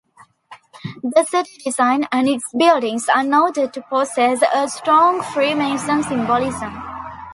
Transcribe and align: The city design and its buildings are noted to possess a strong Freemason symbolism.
The 1.03 1.23
city 1.29 1.61
design 1.63 2.07
and 2.11 2.27
its 2.27 2.51
buildings 2.57 3.07
are 3.07 3.21
noted 3.23 3.71
to 3.73 3.81
possess 3.83 4.41
a 4.51 4.67
strong 4.67 5.21
Freemason 5.21 6.01
symbolism. 6.01 6.73